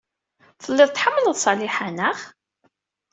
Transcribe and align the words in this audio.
Telliḍ 0.63 0.89
tḥemmleḍ 0.91 1.37
Ṣaliḥa, 1.45 1.87
naɣ? 1.89 2.17